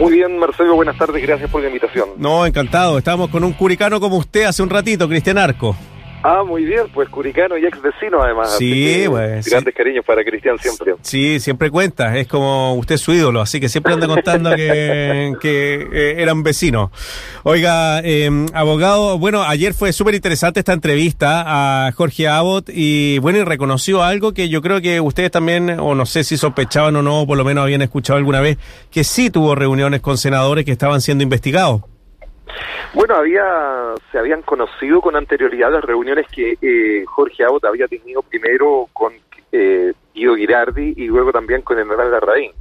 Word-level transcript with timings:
Muy 0.00 0.12
bien, 0.12 0.38
Marcelo, 0.38 0.76
buenas 0.76 0.96
tardes, 0.96 1.20
gracias 1.20 1.50
por 1.50 1.62
la 1.62 1.68
invitación. 1.68 2.10
No, 2.18 2.46
encantado. 2.46 2.96
Estamos 2.96 3.28
con 3.28 3.42
un 3.42 3.54
curicano 3.54 3.98
como 3.98 4.18
usted 4.18 4.44
hace 4.44 4.62
un 4.62 4.70
ratito, 4.70 5.08
Cristian 5.08 5.38
Arco. 5.38 5.74
Ah, 6.28 6.42
muy 6.42 6.64
bien, 6.64 6.86
pues 6.92 7.08
curicano 7.08 7.56
y 7.56 7.64
ex 7.64 7.80
vecino 7.80 8.20
además. 8.20 8.56
Sí, 8.58 9.04
pues. 9.06 9.48
Grandes 9.48 9.72
cariños 9.72 10.04
para 10.04 10.24
Cristian 10.24 10.58
siempre. 10.58 10.96
Sí, 11.02 11.38
siempre 11.38 11.70
cuenta, 11.70 12.18
es 12.18 12.26
como 12.26 12.74
usted 12.74 12.96
es 12.96 13.00
su 13.00 13.12
ídolo, 13.12 13.40
así 13.40 13.60
que 13.60 13.68
siempre 13.68 13.92
anda 13.92 14.08
contando 14.08 14.50
que, 14.56 15.34
que 15.40 15.88
eh, 15.92 16.14
eran 16.18 16.42
vecinos. 16.42 16.90
Oiga, 17.44 18.00
eh, 18.02 18.28
abogado, 18.54 19.20
bueno, 19.20 19.44
ayer 19.44 19.72
fue 19.72 19.92
súper 19.92 20.16
interesante 20.16 20.58
esta 20.58 20.72
entrevista 20.72 21.44
a 21.86 21.92
Jorge 21.92 22.26
Abbott 22.26 22.70
y 22.72 23.20
bueno, 23.20 23.38
y 23.38 23.44
reconoció 23.44 24.02
algo 24.02 24.34
que 24.34 24.48
yo 24.48 24.60
creo 24.62 24.80
que 24.80 25.00
ustedes 25.00 25.30
también, 25.30 25.78
o 25.78 25.94
no 25.94 26.06
sé 26.06 26.24
si 26.24 26.36
sospechaban 26.36 26.96
o 26.96 27.02
no, 27.02 27.24
por 27.24 27.38
lo 27.38 27.44
menos 27.44 27.62
habían 27.62 27.82
escuchado 27.82 28.16
alguna 28.16 28.40
vez, 28.40 28.58
que 28.90 29.04
sí 29.04 29.30
tuvo 29.30 29.54
reuniones 29.54 30.00
con 30.00 30.18
senadores 30.18 30.64
que 30.64 30.72
estaban 30.72 31.00
siendo 31.00 31.22
investigados. 31.22 31.82
Bueno, 32.94 33.16
había, 33.16 33.94
se 34.10 34.18
habían 34.18 34.42
conocido 34.42 35.00
con 35.00 35.16
anterioridad 35.16 35.72
las 35.72 35.84
reuniones 35.84 36.26
que 36.28 36.56
eh, 36.60 37.04
Jorge 37.06 37.44
Abbott 37.44 37.64
había 37.64 37.88
tenido 37.88 38.22
primero 38.22 38.88
con 38.92 39.12
eh, 39.52 39.92
Guido 40.14 40.36
Girardi 40.36 40.94
y 40.96 41.06
luego 41.06 41.32
también 41.32 41.62
con 41.62 41.76
general 41.76 42.10
Larraín, 42.10 42.52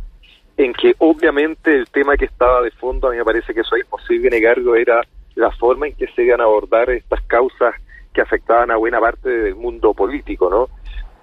en 0.57 0.73
que 0.73 0.93
obviamente 0.99 1.75
el 1.75 1.87
tema 1.89 2.17
que 2.17 2.25
estaba 2.25 2.61
de 2.61 2.71
fondo, 2.71 3.07
a 3.07 3.11
mí 3.11 3.17
me 3.17 3.25
parece 3.25 3.53
que 3.53 3.61
eso 3.61 3.75
es 3.75 3.83
imposible 3.83 4.29
negarlo, 4.29 4.75
era 4.75 5.01
la 5.35 5.51
forma 5.51 5.87
en 5.87 5.95
que 5.95 6.07
se 6.07 6.23
iban 6.23 6.41
a 6.41 6.45
abordar 6.45 6.89
estas 6.89 7.21
causas 7.23 7.75
que 8.13 8.21
afectaban 8.21 8.71
a 8.71 8.77
buena 8.77 8.99
parte 8.99 9.29
del 9.29 9.55
mundo 9.55 9.93
político, 9.93 10.49
¿no? 10.49 10.69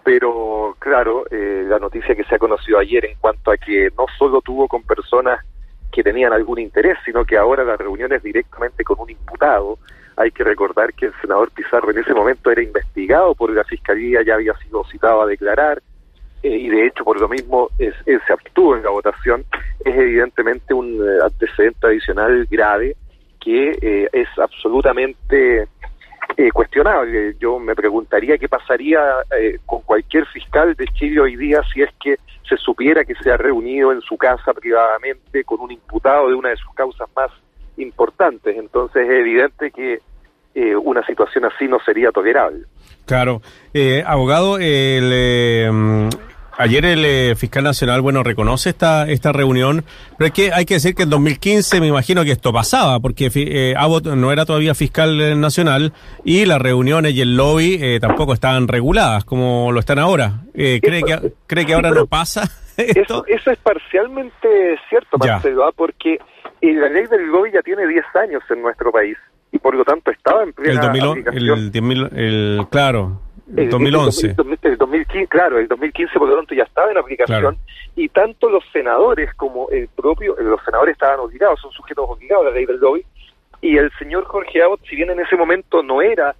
Pero 0.04 0.76
claro, 0.78 1.24
eh, 1.30 1.64
la 1.66 1.78
noticia 1.78 2.14
que 2.14 2.24
se 2.24 2.34
ha 2.34 2.38
conocido 2.38 2.78
ayer 2.78 3.06
en 3.06 3.16
cuanto 3.18 3.50
a 3.50 3.56
que 3.56 3.88
no 3.96 4.06
solo 4.18 4.40
tuvo 4.40 4.68
con 4.68 4.82
personas 4.82 5.44
que 5.92 6.02
tenían 6.02 6.32
algún 6.32 6.58
interés, 6.58 6.96
sino 7.04 7.24
que 7.24 7.36
ahora 7.36 7.62
la 7.64 7.76
reunión 7.76 8.12
es 8.12 8.22
directamente 8.22 8.82
con 8.82 8.98
un 8.98 9.10
imputado. 9.10 9.78
Hay 10.16 10.30
que 10.30 10.42
recordar 10.42 10.92
que 10.94 11.06
el 11.06 11.12
senador 11.20 11.50
Pizarro 11.50 11.90
en 11.90 11.98
ese 11.98 12.14
momento 12.14 12.50
era 12.50 12.62
investigado 12.62 13.34
por 13.34 13.52
la 13.52 13.64
Fiscalía, 13.64 14.22
ya 14.26 14.34
había 14.34 14.54
sido 14.58 14.84
citado 14.84 15.22
a 15.22 15.26
declarar, 15.26 15.82
eh, 16.42 16.56
y 16.56 16.68
de 16.68 16.86
hecho 16.86 17.04
por 17.04 17.20
lo 17.20 17.28
mismo 17.28 17.70
se 17.76 18.32
abstuvo 18.32 18.76
en 18.76 18.82
la 18.82 18.90
votación. 18.90 19.44
Es 19.84 19.96
evidentemente 19.96 20.74
un 20.74 20.94
eh, 20.94 21.22
antecedente 21.22 21.86
adicional 21.86 22.46
grave 22.50 22.96
que 23.40 23.70
eh, 23.82 24.08
es 24.12 24.28
absolutamente 24.38 25.66
eh, 26.36 26.50
cuestionable. 26.50 27.36
Yo 27.38 27.58
me 27.58 27.74
preguntaría 27.74 28.38
qué 28.38 28.48
pasaría 28.48 29.00
eh, 29.38 29.58
con 29.66 29.82
cualquier 29.82 30.26
fiscal 30.26 30.74
de 30.74 30.86
Chile 30.88 31.20
hoy 31.20 31.36
día 31.36 31.60
si 31.72 31.82
es 31.82 31.90
que 32.02 32.16
se 32.48 32.56
supiera 32.56 33.04
que 33.04 33.14
se 33.14 33.30
ha 33.30 33.36
reunido 33.36 33.92
en 33.92 34.00
su 34.00 34.16
casa 34.16 34.52
privadamente 34.52 35.44
con 35.44 35.60
un 35.60 35.70
imputado 35.70 36.28
de 36.28 36.34
una 36.34 36.50
de 36.50 36.56
sus 36.56 36.74
causas 36.74 37.08
más 37.14 37.30
importantes. 37.76 38.56
Entonces 38.56 39.08
es 39.08 39.14
evidente 39.14 39.70
que 39.70 40.00
eh, 40.54 40.76
una 40.76 41.04
situación 41.06 41.44
así 41.46 41.66
no 41.66 41.78
sería 41.80 42.10
tolerable. 42.10 42.64
Claro. 43.06 43.40
Eh, 43.72 44.02
abogado, 44.06 44.58
el, 44.58 46.10
Ayer 46.58 46.84
el 46.84 47.04
eh, 47.04 47.34
fiscal 47.34 47.64
nacional, 47.64 48.02
bueno, 48.02 48.22
reconoce 48.22 48.70
esta 48.70 49.08
esta 49.08 49.32
reunión, 49.32 49.84
pero 50.18 50.28
es 50.28 50.32
que 50.32 50.52
hay 50.52 50.64
que 50.64 50.74
decir 50.74 50.94
que 50.94 51.04
en 51.04 51.10
2015 51.10 51.80
me 51.80 51.86
imagino 51.86 52.24
que 52.24 52.32
esto 52.32 52.52
pasaba, 52.52 53.00
porque 53.00 53.30
eh, 53.34 53.74
Abbott 53.76 54.06
no 54.06 54.32
era 54.32 54.44
todavía 54.44 54.74
fiscal 54.74 55.20
eh, 55.20 55.34
nacional 55.34 55.92
y 56.24 56.44
las 56.44 56.60
reuniones 56.60 57.14
y 57.14 57.20
el 57.20 57.36
lobby 57.36 57.78
eh, 57.80 57.98
tampoco 58.00 58.34
estaban 58.34 58.68
reguladas 58.68 59.24
como 59.24 59.72
lo 59.72 59.80
están 59.80 59.98
ahora. 59.98 60.42
Eh, 60.54 60.80
¿cree, 60.82 61.02
que, 61.02 61.32
¿Cree 61.46 61.66
que 61.66 61.74
ahora 61.74 61.90
no 61.90 62.06
pasa 62.06 62.42
esto? 62.76 63.24
Eso, 63.24 63.26
eso 63.26 63.50
es 63.50 63.58
parcialmente 63.58 64.78
cierto, 64.88 65.18
Marcelo, 65.18 65.64
¿ah? 65.64 65.72
porque 65.74 66.18
eh, 66.60 66.74
la 66.74 66.88
ley 66.88 67.06
del 67.06 67.26
lobby 67.26 67.50
ya 67.52 67.62
tiene 67.62 67.86
10 67.86 68.04
años 68.22 68.42
en 68.50 68.62
nuestro 68.62 68.92
país 68.92 69.16
y 69.50 69.58
por 69.58 69.74
lo 69.74 69.84
tanto 69.84 70.10
estaba 70.10 70.44
en 70.44 70.52
plena 70.52 70.72
el 70.72 70.80
2000, 70.80 71.08
aplicación. 71.08 71.58
el, 71.58 71.72
2000, 71.72 72.08
el, 72.16 72.66
claro, 72.70 73.20
el 73.52 73.64
El- 73.64 73.70
2011. 73.70 74.26
El, 74.28 74.36
2000, 74.36 74.58
el 74.62 74.76
2015, 74.78 75.26
claro, 75.28 75.58
el 75.58 75.68
2015 75.68 76.18
por 76.18 76.28
lo 76.28 76.36
tanto 76.36 76.54
ya 76.54 76.64
estaba 76.64 76.90
en 76.90 76.98
aplicación 76.98 77.40
Claro. 77.40 77.56
y 77.96 78.08
tanto 78.08 78.48
los 78.50 78.64
senadores 78.72 79.32
como 79.34 79.68
el 79.70 79.88
propio, 79.88 80.36
los 80.40 80.62
senadores 80.64 80.92
estaban 80.94 81.20
obligados, 81.20 81.60
son 81.60 81.70
sujetos 81.72 82.04
obligados 82.08 82.46
a 82.46 82.48
la 82.50 82.54
ley 82.54 82.66
del 82.66 82.78
lobby 82.78 83.04
y 83.60 83.76
el 83.76 83.90
señor 83.98 84.24
Jorge 84.24 84.62
Abbott, 84.62 84.80
si 84.88 84.96
bien 84.96 85.10
en 85.10 85.20
ese 85.20 85.36
momento 85.36 85.82
no 85.82 86.02
era 86.02 86.34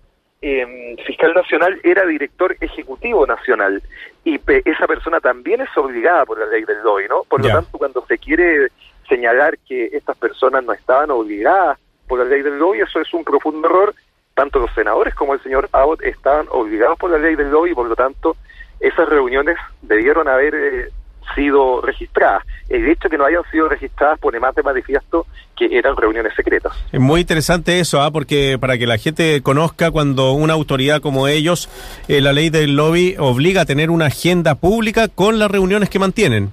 eh, 0.45 0.97
fiscal 1.06 1.33
nacional, 1.34 1.78
era 1.84 2.05
director 2.05 2.56
ejecutivo 2.61 3.25
nacional 3.27 3.81
y 4.25 4.39
pe- 4.39 4.62
esa 4.65 4.87
persona 4.89 5.21
también 5.21 5.61
es 5.61 5.69
obligada 5.77 6.25
por 6.27 6.39
la 6.39 6.47
ley 6.47 6.65
del 6.65 6.83
lobby, 6.83 7.05
¿no? 7.09 7.23
Por 7.29 7.41
lo 7.43 7.49
tanto, 7.49 7.79
cuando 7.79 8.05
se 8.06 8.19
quiere 8.19 8.69
señalar 9.09 9.56
que 9.69 9.91
estas 9.93 10.17
personas 10.17 10.65
no 10.65 10.73
estaban 10.73 11.11
obligadas 11.12 11.79
por 12.09 12.19
la 12.19 12.25
ley 12.25 12.43
del 12.43 12.59
lobby, 12.59 12.81
eso 12.81 13.00
es 13.00 13.12
un 13.15 13.23
profundo 13.23 13.69
error. 13.69 13.94
Tanto 14.34 14.59
los 14.59 14.72
senadores 14.75 15.15
como 15.15 15.34
el 15.34 15.43
señor 15.43 15.69
Abbott 15.72 16.03
estaban 16.03 16.47
obligados 16.50 16.98
por 16.98 17.10
la 17.10 17.19
ley 17.19 17.34
del 17.37 17.50
lobby, 17.50 17.75
por 17.75 17.88
lo 17.88 17.97
tanto, 17.97 18.37
esas 18.81 19.09
reuniones 19.09 19.56
debieron 19.82 20.28
haber 20.28 20.54
eh, 20.54 20.88
sido 21.34 21.81
registradas. 21.81 22.43
El 22.69 22.88
hecho 22.88 23.04
de 23.04 23.10
que 23.10 23.19
no 23.19 23.25
hayan 23.25 23.43
sido 23.50 23.69
registradas 23.69 24.19
pone 24.19 24.41
más 24.41 24.54
de 24.54 24.62
manifiesto 24.62 25.26
que 25.56 25.76
eran 25.76 25.97
reuniones 25.97 26.34
secretas. 26.34 26.72
Es 26.91 27.00
muy 27.00 27.20
interesante 27.20 27.81
eso, 27.81 28.00
¿ah? 28.00 28.10
porque 28.10 28.59
para 28.60 28.78
que 28.78 28.87
la 28.87 28.98
gente 28.98 29.43
conozca 29.43 29.91
cuando 29.91 30.32
una 30.32 30.54
autoridad 30.54 31.00
como 31.00 31.28
ellos, 31.28 31.69
eh, 32.09 32.20
la 32.20 32.32
ley 32.32 32.50
del 32.50 32.75
lobby 32.75 33.16
obliga 33.19 33.62
a 33.62 33.66
tener 33.66 33.91
una 33.91 34.06
agenda 34.06 34.54
pública 34.56 35.09
con 35.09 35.38
las 35.38 35.50
reuniones 35.50 35.91
que 35.91 35.99
mantienen. 35.99 36.53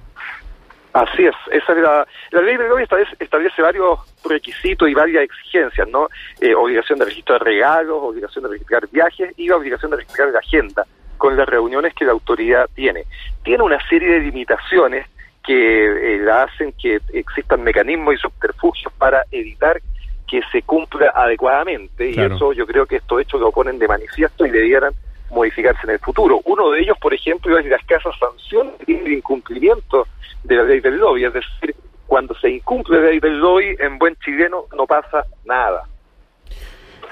Así 0.92 1.24
es, 1.24 1.34
esa 1.52 1.72
es 1.72 1.78
la, 1.78 2.06
la 2.32 2.42
ley 2.42 2.56
lobby 2.56 2.82
establece, 2.82 3.14
establece 3.20 3.62
varios 3.62 4.00
requisitos 4.24 4.88
y 4.88 4.94
varias 4.94 5.22
exigencias, 5.22 5.86
¿no? 5.88 6.08
Eh, 6.40 6.52
obligación 6.54 6.98
de 6.98 7.04
registrar 7.04 7.40
regalos, 7.42 7.98
obligación 8.00 8.42
de 8.44 8.50
registrar 8.50 8.88
viajes 8.90 9.32
y 9.36 9.48
la 9.48 9.56
obligación 9.56 9.92
de 9.92 9.98
registrar 9.98 10.30
la 10.30 10.40
agenda 10.40 10.84
con 11.16 11.36
las 11.36 11.48
reuniones 11.48 11.94
que 11.94 12.04
la 12.04 12.12
autoridad 12.12 12.68
tiene. 12.74 13.04
Tiene 13.44 13.62
una 13.62 13.78
serie 13.88 14.08
de 14.10 14.18
limitaciones 14.20 15.06
que 15.44 16.14
eh, 16.14 16.18
la 16.18 16.42
hacen 16.44 16.72
que 16.72 16.98
existan 17.12 17.62
mecanismos 17.62 18.14
y 18.14 18.18
subterfugios 18.18 18.92
para 18.94 19.22
evitar 19.30 19.80
que 20.26 20.40
se 20.52 20.62
cumpla 20.62 21.12
adecuadamente 21.14 22.12
Claro. 22.12 22.34
y 22.34 22.36
eso 22.36 22.52
yo 22.52 22.66
creo 22.66 22.86
que 22.86 22.96
estos 22.96 23.20
hechos 23.20 23.40
lo 23.40 23.50
ponen 23.52 23.78
de 23.78 23.88
manifiesto 23.88 24.44
y 24.46 24.50
debieran 24.50 24.92
modificarse 25.30 25.80
en 25.84 25.90
el 25.90 25.98
futuro. 25.98 26.40
Uno 26.44 26.70
de 26.70 26.80
ellos, 26.80 26.96
por 27.00 27.14
ejemplo, 27.14 27.58
es 27.58 27.66
la 27.66 27.76
escasa 27.76 28.10
sanción 28.18 28.72
el 28.86 29.12
incumplimiento 29.12 30.06
de 30.44 30.56
la 30.56 30.64
ley 30.64 30.80
del 30.80 30.96
lobby, 30.96 31.24
es 31.24 31.32
decir, 31.32 31.74
cuando 32.06 32.34
se 32.34 32.50
incumple 32.50 33.00
la 33.00 33.10
ley 33.10 33.20
del 33.20 33.38
lobby, 33.38 33.76
en 33.78 33.98
buen 33.98 34.16
chileno 34.16 34.64
no 34.76 34.86
pasa 34.86 35.24
nada. 35.44 35.84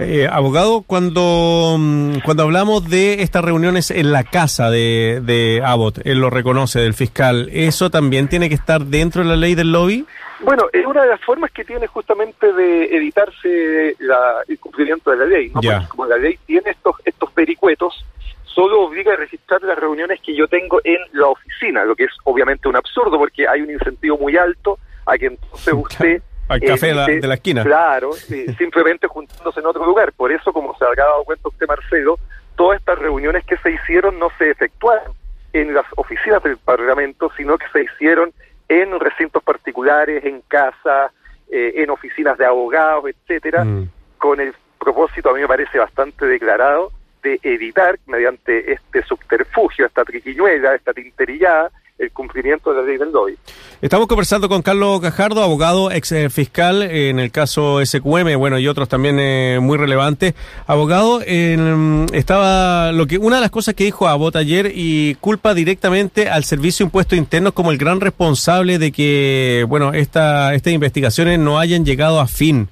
Eh, 0.00 0.28
abogado, 0.30 0.82
cuando, 0.82 1.74
mm, 1.76 2.18
cuando 2.24 2.44
hablamos 2.44 2.88
de 2.88 3.22
estas 3.22 3.44
reuniones 3.44 3.90
en 3.90 4.12
la 4.12 4.22
casa 4.22 4.70
de, 4.70 5.20
de 5.24 5.60
Abbott, 5.64 5.98
él 6.04 6.20
lo 6.20 6.30
reconoce 6.30 6.78
del 6.78 6.94
fiscal, 6.94 7.48
¿eso 7.52 7.90
también 7.90 8.28
tiene 8.28 8.48
que 8.48 8.54
estar 8.54 8.84
dentro 8.84 9.22
de 9.22 9.28
la 9.28 9.36
ley 9.36 9.56
del 9.56 9.72
lobby? 9.72 10.06
Bueno, 10.40 10.66
es 10.72 10.86
una 10.86 11.02
de 11.02 11.08
las 11.08 11.20
formas 11.20 11.50
que 11.50 11.64
tiene 11.64 11.86
justamente 11.88 12.52
de 12.52 12.96
evitarse 12.96 13.96
la- 13.98 14.42
el 14.46 14.58
cumplimiento 14.58 15.10
de 15.10 15.16
la 15.16 15.24
ley, 15.24 15.48
¿no? 15.48 15.60
Porque 15.78 15.88
como 15.88 16.06
la 16.06 16.16
ley 16.16 16.38
tiene 16.46 16.70
estos 16.70 16.96
estos 17.04 17.34
vericuetos, 17.34 18.04
solo 18.44 18.82
obliga 18.82 19.12
a 19.12 19.16
registrar 19.16 19.62
las 19.62 19.78
reuniones 19.78 20.20
que 20.20 20.34
yo 20.36 20.46
tengo 20.48 20.80
en 20.84 20.98
la 21.12 21.26
oficina, 21.28 21.84
lo 21.84 21.94
que 21.96 22.04
es 22.04 22.10
obviamente 22.24 22.68
un 22.68 22.76
absurdo 22.76 23.18
porque 23.18 23.46
hay 23.48 23.62
un 23.62 23.70
incentivo 23.70 24.16
muy 24.18 24.36
alto 24.36 24.78
a 25.06 25.16
que 25.18 25.26
entonces 25.26 25.74
usted 25.76 26.22
Al 26.48 26.60
café 26.60 26.86
de 26.88 26.94
la- 26.94 27.06
evite- 27.06 27.20
de 27.20 27.28
la 27.28 27.34
esquina. 27.34 27.62
Claro, 27.64 28.12
simplemente 28.58 29.06
juntándose 29.06 29.60
en 29.60 29.66
otro 29.66 29.84
lugar. 29.84 30.12
Por 30.12 30.32
eso, 30.32 30.52
como 30.52 30.76
se 30.78 30.84
habrá 30.84 31.04
dado 31.04 31.24
cuenta 31.24 31.48
usted, 31.48 31.66
Marcelo, 31.66 32.18
todas 32.56 32.78
estas 32.80 32.98
reuniones 32.98 33.44
que 33.44 33.56
se 33.58 33.70
hicieron 33.72 34.18
no 34.18 34.28
se 34.38 34.50
efectuaron 34.50 35.12
en 35.52 35.74
las 35.74 35.86
oficinas 35.96 36.42
del 36.42 36.56
Parlamento, 36.58 37.30
sino 37.36 37.56
que 37.58 37.66
se 37.72 37.82
hicieron 37.84 38.32
en 38.68 38.98
recintos 39.00 39.42
particulares, 39.42 40.24
en 40.24 40.42
casa, 40.42 41.12
eh, 41.50 41.72
en 41.76 41.90
oficinas 41.90 42.36
de 42.36 42.44
abogados, 42.44 43.06
etcétera, 43.06 43.64
mm. 43.64 43.88
con 44.18 44.40
el 44.40 44.54
propósito, 44.78 45.30
a 45.30 45.34
mí 45.34 45.40
me 45.40 45.48
parece 45.48 45.78
bastante 45.78 46.26
declarado, 46.26 46.92
de 47.22 47.40
evitar, 47.42 47.98
mediante 48.06 48.72
este 48.72 49.02
subterfugio, 49.02 49.86
esta 49.86 50.04
triquiñuela, 50.04 50.74
esta 50.74 50.92
tinterillada, 50.92 51.70
el 51.98 52.12
cumplimiento 52.12 52.70
de 52.70 52.80
la 52.80 52.86
ley 52.86 52.96
del 52.96 53.10
lobby. 53.10 53.36
Estamos 53.80 54.06
conversando 54.06 54.48
con 54.48 54.62
Carlos 54.62 55.00
Cajardo, 55.00 55.42
abogado 55.42 55.90
ex 55.90 56.14
fiscal 56.30 56.82
en 56.82 57.18
el 57.18 57.30
caso 57.30 57.84
SQM, 57.84 58.36
bueno, 58.38 58.58
y 58.58 58.68
otros 58.68 58.88
también 58.88 59.18
eh, 59.20 59.58
muy 59.60 59.78
relevantes. 59.78 60.34
Abogado, 60.66 61.20
estaba 61.20 62.92
lo 62.92 63.06
que 63.06 63.18
una 63.18 63.36
de 63.36 63.42
las 63.42 63.50
cosas 63.50 63.74
que 63.74 63.84
dijo 63.84 64.08
Abot 64.08 64.36
ayer 64.36 64.72
y 64.74 65.16
culpa 65.16 65.54
directamente 65.54 66.28
al 66.28 66.44
Servicio 66.44 66.84
de 66.84 66.88
Impuestos 66.88 67.18
Internos 67.18 67.52
como 67.52 67.70
el 67.70 67.78
gran 67.78 68.00
responsable 68.00 68.78
de 68.78 68.92
que, 68.92 69.64
bueno, 69.68 69.92
esta, 69.92 70.54
estas 70.54 70.72
investigaciones 70.72 71.38
no 71.38 71.58
hayan 71.58 71.84
llegado 71.84 72.20
a 72.20 72.26
fin. 72.26 72.68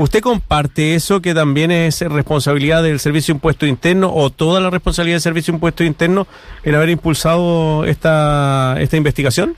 ¿Usted 0.00 0.22
comparte 0.22 0.94
eso 0.94 1.20
que 1.20 1.34
también 1.34 1.70
es 1.70 2.00
responsabilidad 2.00 2.82
del 2.82 3.00
Servicio 3.00 3.34
Impuesto 3.34 3.66
Interno 3.66 4.10
o 4.10 4.30
toda 4.30 4.58
la 4.58 4.70
responsabilidad 4.70 5.16
del 5.16 5.20
Servicio 5.20 5.52
Impuesto 5.52 5.84
Interno 5.84 6.26
en 6.62 6.74
haber 6.74 6.88
impulsado 6.88 7.84
esta, 7.84 8.76
esta 8.80 8.96
investigación? 8.96 9.56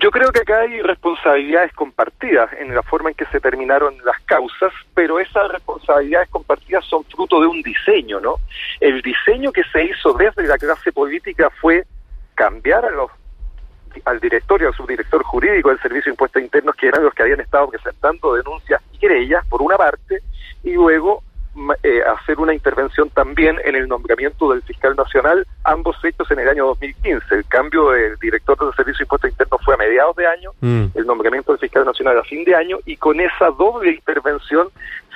Yo 0.00 0.12
creo 0.12 0.30
que 0.30 0.42
acá 0.42 0.60
hay 0.60 0.80
responsabilidades 0.80 1.72
compartidas 1.72 2.50
en 2.60 2.72
la 2.72 2.84
forma 2.84 3.08
en 3.10 3.16
que 3.16 3.26
se 3.32 3.40
terminaron 3.40 3.96
las 4.04 4.20
causas, 4.26 4.72
pero 4.94 5.18
esas 5.18 5.50
responsabilidades 5.50 6.28
compartidas 6.28 6.84
son 6.84 7.02
fruto 7.06 7.40
de 7.40 7.48
un 7.48 7.60
diseño, 7.60 8.20
¿no? 8.20 8.36
El 8.78 9.02
diseño 9.02 9.50
que 9.50 9.64
se 9.72 9.86
hizo 9.86 10.12
desde 10.12 10.46
la 10.46 10.56
clase 10.56 10.92
política 10.92 11.50
fue 11.60 11.82
cambiar 12.36 12.84
a 12.84 12.90
los 12.90 13.10
al 14.04 14.20
directorio, 14.20 14.68
al 14.68 14.74
subdirector 14.74 15.22
jurídico 15.22 15.70
del 15.70 15.80
Servicio 15.80 16.10
de 16.10 16.14
Impuestos 16.14 16.42
Internos, 16.42 16.74
que 16.76 16.88
eran 16.88 17.04
los 17.04 17.14
que 17.14 17.22
habían 17.22 17.40
estado 17.40 17.68
presentando 17.68 18.34
denuncias 18.34 18.82
y 18.92 18.98
querellas, 18.98 19.46
por 19.46 19.62
una 19.62 19.76
parte, 19.76 20.20
y 20.62 20.72
luego 20.72 21.22
eh, 21.82 22.00
hacer 22.02 22.38
una 22.38 22.54
intervención 22.54 23.10
también 23.10 23.58
en 23.64 23.74
el 23.74 23.88
nombramiento 23.88 24.50
del 24.50 24.62
fiscal 24.62 24.94
nacional, 24.94 25.44
ambos 25.64 25.96
hechos 26.04 26.30
en 26.30 26.38
el 26.38 26.48
año 26.48 26.66
2015. 26.66 27.34
El 27.34 27.44
cambio 27.46 27.90
del 27.90 28.16
director 28.16 28.56
del 28.56 28.72
Servicio 28.74 28.98
de 28.98 29.04
Impuestos 29.04 29.30
Internos 29.30 29.60
fue 29.64 29.74
a 29.74 29.76
mediados 29.76 30.14
de 30.14 30.26
año, 30.26 30.50
mm. 30.60 30.84
el 30.94 31.06
nombramiento 31.06 31.52
del 31.52 31.58
fiscal 31.58 31.84
nacional 31.84 32.18
a 32.18 32.22
fin 32.22 32.44
de 32.44 32.54
año, 32.54 32.78
y 32.86 32.96
con 32.96 33.20
esa 33.20 33.50
doble 33.50 33.90
intervención 33.90 34.68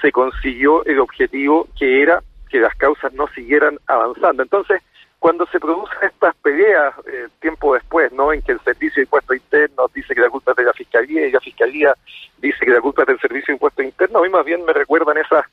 se 0.02 0.10
consiguió 0.10 0.84
el 0.84 0.98
objetivo 0.98 1.68
que 1.78 2.02
era 2.02 2.20
que 2.50 2.58
las 2.58 2.74
causas 2.74 3.12
no 3.12 3.28
siguieran 3.28 3.78
avanzando. 3.86 4.42
Entonces, 4.42 4.82
cuando 5.24 5.46
se 5.46 5.58
producen 5.58 5.96
estas 6.02 6.36
peleas 6.42 6.92
eh, 7.06 7.28
tiempo 7.40 7.72
después, 7.72 8.12
¿no? 8.12 8.30
En 8.30 8.42
que 8.42 8.52
el 8.52 8.60
Servicio 8.60 8.96
de 8.96 9.04
Impuestos 9.04 9.36
Internos 9.36 9.90
dice 9.94 10.14
que 10.14 10.20
la 10.20 10.28
culpa 10.28 10.50
es 10.50 10.58
de 10.58 10.64
la 10.64 10.74
Fiscalía 10.74 11.26
y 11.26 11.32
la 11.32 11.40
Fiscalía 11.40 11.94
dice 12.36 12.58
que 12.62 12.70
la 12.70 12.82
culpa 12.82 13.04
es 13.04 13.08
del 13.08 13.20
Servicio 13.20 13.46
de 13.46 13.52
Impuestos 13.54 13.86
Internos, 13.86 14.20
a 14.20 14.22
mí 14.22 14.28
más 14.28 14.44
bien 14.44 14.62
me 14.66 14.74
recuerdan 14.74 15.16
esas 15.16 15.46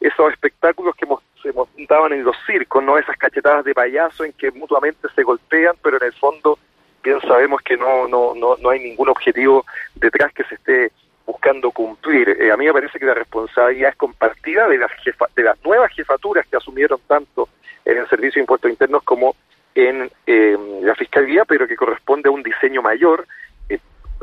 esos 0.00 0.30
espectáculos 0.30 0.94
que 0.94 1.08
se 1.42 1.52
montaban 1.52 2.12
en 2.12 2.22
los 2.22 2.36
circos, 2.46 2.84
¿no? 2.84 2.98
Esas 2.98 3.16
cachetadas 3.16 3.64
de 3.64 3.74
payaso 3.74 4.22
en 4.22 4.32
que 4.32 4.52
mutuamente 4.52 5.08
se 5.12 5.24
golpean, 5.24 5.74
pero 5.82 5.96
en 5.96 6.04
el 6.04 6.12
fondo 6.12 6.56
bien 7.02 7.20
sabemos 7.22 7.60
que 7.62 7.76
no 7.76 8.06
no 8.06 8.32
no, 8.32 8.56
no 8.58 8.70
hay 8.70 8.78
ningún 8.78 9.08
objetivo 9.08 9.66
detrás 9.96 10.32
que 10.34 10.44
se 10.44 10.54
esté 10.54 10.92
buscando 11.26 11.70
cumplir. 11.72 12.28
Eh, 12.28 12.52
a 12.52 12.56
mí 12.56 12.66
me 12.66 12.72
parece 12.72 12.98
que 12.98 13.04
la 13.04 13.14
responsabilidad 13.14 13.90
es 13.90 13.96
compartida 13.96 14.68
de 14.68 14.78
las 14.78 14.90
de 15.34 15.42
las 15.42 15.62
nuevas 15.64 15.92
jefaturas 15.92 16.46
que 16.46 16.56
asumieron 16.56 17.00
tanto 17.06 17.48
en 17.84 17.98
el 17.98 18.08
Servicio 18.08 18.34
de 18.34 18.40
Impuestos 18.40 18.70
Internos 18.70 19.02
como 19.02 19.34
en 19.74 20.10
eh, 20.26 20.56
la 20.82 20.94
Fiscalía, 20.94 21.44
pero 21.44 21.66
que 21.66 21.76
corresponde 21.76 22.28
a 22.28 22.32
un 22.32 22.42
diseño 22.42 22.80
mayor 22.80 23.26
eh, 23.68 23.78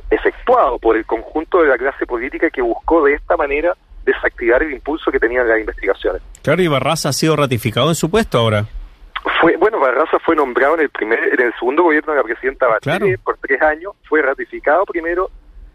efectuado 0.09 0.79
por 0.79 0.97
el 0.97 1.05
conjunto 1.05 1.61
de 1.61 1.69
la 1.69 1.77
clase 1.77 2.05
política 2.05 2.49
que 2.49 2.61
buscó 2.61 3.03
de 3.05 3.13
esta 3.13 3.37
manera 3.37 3.75
desactivar 4.03 4.63
el 4.63 4.73
impulso 4.73 5.11
que 5.11 5.19
tenían 5.19 5.47
las 5.47 5.59
investigaciones. 5.59 6.21
Claro, 6.41 6.61
y 6.61 6.67
Barraza 6.67 7.09
ha 7.09 7.13
sido 7.13 7.35
ratificado 7.35 7.89
en 7.89 7.95
su 7.95 8.09
puesto 8.09 8.37
ahora. 8.37 8.65
Fue, 9.39 9.55
bueno, 9.55 9.79
Barraza 9.79 10.19
fue 10.19 10.35
nombrado 10.35 10.75
en 10.75 10.81
el 10.81 10.89
primer, 10.89 11.19
en 11.19 11.39
el 11.39 11.53
segundo 11.53 11.83
gobierno 11.83 12.11
de 12.11 12.17
la 12.17 12.23
presidenta 12.23 12.67
Bachelet 12.67 13.21
por 13.21 13.37
tres 13.37 13.61
años, 13.61 13.93
fue 14.03 14.21
ratificado 14.21 14.85
primero 14.85 15.29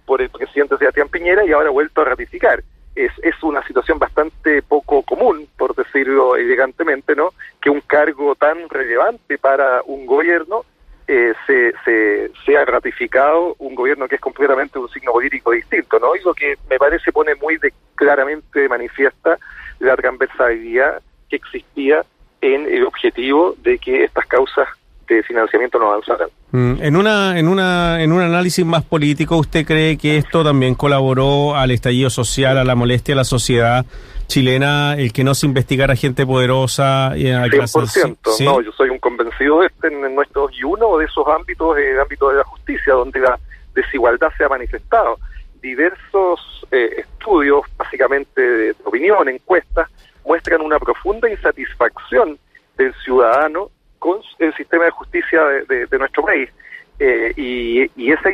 por 0.08 0.22
el 0.22 0.30
presidente 0.30 0.78
Sebastián 0.78 1.10
Piñera 1.10 1.44
y 1.44 1.52
ahora 1.52 1.68
ha 1.68 1.72
vuelto 1.72 2.00
a 2.00 2.06
ratificar 2.06 2.64
es, 2.96 3.12
es 3.22 3.40
una 3.42 3.64
situación 3.64 3.98
bastante 3.98 4.62
poco 4.62 5.02
común, 5.02 5.46
por 5.56 5.74
decirlo 5.76 6.34
elegantemente, 6.34 7.14
¿no? 7.14 7.32
Que 7.60 7.70
un 7.70 7.80
cargo 7.82 8.34
tan 8.34 8.68
relevante 8.68 9.38
para 9.38 9.82
un 9.84 10.04
gobierno 10.06 10.64
eh, 11.06 11.32
se, 11.46 11.72
se, 11.84 12.30
sea 12.44 12.64
ratificado 12.64 13.54
un 13.58 13.74
gobierno 13.74 14.08
que 14.08 14.16
es 14.16 14.20
completamente 14.20 14.78
un 14.78 14.88
signo 14.88 15.12
político 15.12 15.52
distinto, 15.52 16.00
¿no? 16.00 16.16
Y 16.16 16.22
lo 16.22 16.34
que 16.34 16.56
me 16.68 16.78
parece 16.78 17.12
pone 17.12 17.34
muy 17.36 17.56
de, 17.58 17.72
claramente 17.94 18.68
manifiesta 18.68 19.38
la 19.78 19.94
transversalidad 19.94 21.00
que 21.30 21.36
existía 21.36 22.04
en 22.40 22.66
el 22.66 22.84
objetivo 22.84 23.54
de 23.58 23.78
que 23.78 24.04
estas 24.04 24.26
causas 24.26 24.68
de 25.16 25.22
financiamiento 25.22 25.78
no 25.78 25.92
avanzaran. 25.92 26.28
Mm, 26.52 26.82
en 26.82 26.96
una, 26.96 27.38
en 27.38 27.48
una, 27.48 28.02
en 28.02 28.12
un 28.12 28.20
análisis 28.20 28.64
más 28.64 28.84
político, 28.84 29.36
¿usted 29.36 29.66
cree 29.66 29.98
que 29.98 30.16
esto 30.16 30.44
también 30.44 30.74
colaboró 30.74 31.56
al 31.56 31.70
estallido 31.70 32.10
social, 32.10 32.58
a 32.58 32.64
la 32.64 32.74
molestia 32.74 33.14
de 33.14 33.16
la 33.16 33.24
sociedad 33.24 33.84
chilena, 34.28 34.94
el 34.96 35.12
que 35.12 35.24
no 35.24 35.34
se 35.34 35.46
investigara 35.46 35.96
gente 35.96 36.26
poderosa 36.26 37.12
y 37.16 37.30
a 37.30 37.44
100%, 37.46 38.44
no, 38.44 38.60
yo 38.60 38.72
soy 38.72 38.90
un 38.90 38.98
convencido 38.98 39.60
de 39.60 39.68
este 39.68 39.88
en 39.88 40.14
nuestros 40.14 40.52
y 40.52 40.62
uno 40.64 40.98
de 40.98 41.06
esos 41.06 41.26
ámbitos 41.26 41.78
es 41.78 41.86
el 41.94 42.00
ámbito 42.00 42.28
de 42.28 42.36
la 42.36 42.44
justicia, 42.44 42.92
donde 42.92 43.20
la 43.20 43.38
desigualdad 43.74 44.28
se 44.36 44.44
ha 44.44 44.48
manifestado. 44.48 45.18
Diversos 45.62 46.66
eh, 46.70 46.96
estudios, 46.98 47.62
básicamente 47.76 48.40
de 48.40 48.74
opinión, 48.84 49.28
encuestas, 49.28 49.88
muestran 50.24 50.60
una 50.60 50.78
profunda 50.78 51.28
insatisfacción 51.30 52.38
del 52.76 52.94
ciudadano 53.02 53.70
con 53.98 54.20
el 54.38 54.54
sistema 54.54 54.84
de 54.84 54.90
justicia 54.90 55.42
de, 55.68 55.98
nuestro 55.98 56.24
país. 56.24 56.50
Eh, 56.98 57.32
y, 57.36 58.10
esa 58.10 58.30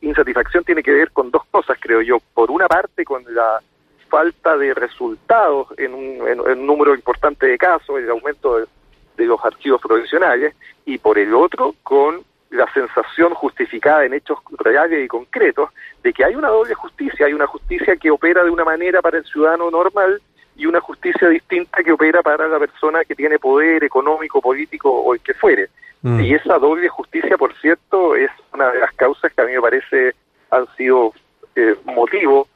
insatisfacción 0.00 0.64
tiene 0.64 0.82
que 0.82 0.92
ver 0.92 1.10
con 1.10 1.30
dos 1.30 1.42
cosas, 1.50 1.76
creo 1.80 2.02
yo. 2.02 2.18
Por 2.34 2.50
una 2.50 2.68
parte, 2.68 3.04
con 3.04 3.22
la 3.34 3.60
falta 4.08 4.56
de 4.56 4.72
resultados 4.74 5.68
en 5.76 5.94
un, 5.94 6.66
número 6.66 6.94
importante 6.94 7.46
de 7.46 7.58
casos, 7.58 7.98
el 7.98 8.08
aumento 8.10 8.58
de, 8.58 9.26
los 9.26 9.42
archivos 9.44 9.80
provisionales, 9.80 10.54
y 10.84 10.98
por 10.98 11.18
el 11.18 11.34
otro, 11.34 11.74
con 11.82 12.22
la 12.50 12.70
sensación 12.72 13.34
justificada 13.34 14.04
en 14.04 14.14
hechos 14.14 14.38
reales 14.58 15.04
y 15.04 15.08
concretos 15.08 15.70
de 16.02 16.12
que 16.12 16.24
hay 16.24 16.34
una 16.34 16.48
doble 16.48 16.74
justicia, 16.74 17.26
hay 17.26 17.32
una 17.32 17.46
justicia 17.46 17.96
que 17.96 18.10
opera 18.10 18.44
de 18.44 18.50
una 18.50 18.64
manera 18.64 19.02
para 19.02 19.18
el 19.18 19.24
ciudadano 19.24 19.70
normal 19.70 20.20
y 20.56 20.66
una 20.66 20.80
justicia 20.80 21.28
distinta 21.28 21.82
que 21.82 21.92
opera 21.92 22.22
para 22.22 22.48
la 22.48 22.58
persona 22.58 23.04
que 23.04 23.14
tiene 23.14 23.38
poder 23.38 23.84
económico, 23.84 24.40
político 24.40 24.90
o 24.90 25.14
el 25.14 25.20
que 25.20 25.34
fuere. 25.34 25.68
Mm. 26.02 26.20
Y 26.20 26.34
esa 26.34 26.58
doble 26.58 26.88
justicia, 26.88 27.36
por 27.36 27.54
cierto, 27.56 28.16
es 28.16 28.30
una 28.52 28.70
de 28.70 28.80
las 28.80 28.92
causas 28.92 29.32
que 29.32 29.40
a 29.42 29.44
mí 29.44 29.52
me 29.52 29.60
parece 29.60 30.14
han 30.50 30.66
sido 30.76 31.12
eh, 31.54 31.74
motivo 31.84 32.48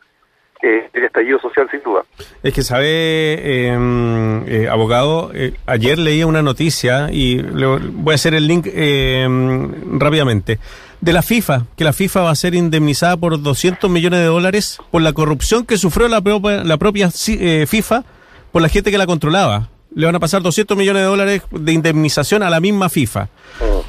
eh, 0.62 0.90
del 0.93 1.05
estallido 1.05 1.40
social, 1.40 1.67
sin 1.71 1.83
duda. 1.83 2.02
Es 2.43 2.52
que, 2.52 2.62
sabe, 2.62 3.69
em, 3.69 4.47
eh, 4.47 4.69
abogado, 4.69 5.31
eh, 5.35 5.55
ayer 5.64 5.99
leía 5.99 6.26
una 6.26 6.43
noticia 6.43 7.09
y 7.11 7.40
voy 7.40 8.12
a 8.12 8.14
hacer 8.14 8.35
el 8.35 8.47
link 8.47 8.67
em, 8.71 9.99
rápidamente 9.99 10.59
de 11.00 11.12
la 11.14 11.23
FIFA, 11.23 11.64
que 11.76 11.85
la 11.85 11.95
FIFA 11.95 12.23
va 12.23 12.31
a 12.31 12.35
ser 12.35 12.55
indemnizada 12.55 13.17
por 13.17 13.40
200 13.40 13.90
millones 13.90 14.21
de 14.21 14.26
dólares 14.26 14.79
por 14.90 15.00
la 15.00 15.14
corrupción 15.14 15.64
que 15.64 15.79
sufrió 15.79 16.09
la 16.09 16.21
propia, 16.21 16.62
la 16.62 16.76
propia 16.76 17.11
FIFA 17.11 18.05
por 18.52 18.61
la 18.61 18.69
gente 18.69 18.90
que 18.90 18.99
la 18.99 19.07
controlaba. 19.07 19.71
Le 19.95 20.05
van 20.05 20.14
a 20.14 20.21
pasar 20.21 20.43
200 20.43 20.76
millones 20.76 21.02
de 21.02 21.09
dólares 21.09 21.43
de 21.50 21.73
indemnización 21.73 22.43
a 22.43 22.50
la 22.50 22.61
misma 22.61 22.90
FIFA. 22.90 23.29